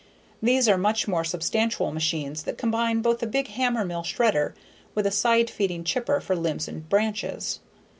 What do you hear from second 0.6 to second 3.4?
are much more substantial machines that combine both a